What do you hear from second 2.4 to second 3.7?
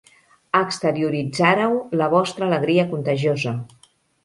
alegria contagiosa.